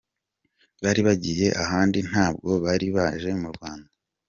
[0.83, 3.89] Bari bagiye ahandi ntabwo bari baje mu Rwanda.